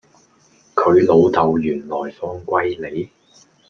[0.73, 3.09] 佢老豆原來放貴利